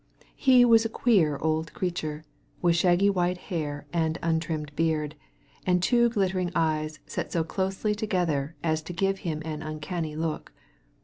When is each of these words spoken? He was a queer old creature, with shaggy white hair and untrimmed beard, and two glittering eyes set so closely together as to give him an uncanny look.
He 0.35 0.65
was 0.65 0.83
a 0.83 0.89
queer 0.89 1.37
old 1.43 1.73
creature, 1.75 2.23
with 2.59 2.75
shaggy 2.75 3.07
white 3.07 3.37
hair 3.37 3.85
and 3.93 4.17
untrimmed 4.23 4.75
beard, 4.75 5.13
and 5.63 5.79
two 5.83 6.09
glittering 6.09 6.51
eyes 6.55 6.97
set 7.05 7.31
so 7.31 7.43
closely 7.43 7.93
together 7.93 8.55
as 8.63 8.81
to 8.81 8.93
give 8.93 9.19
him 9.19 9.43
an 9.45 9.61
uncanny 9.61 10.15
look. 10.15 10.53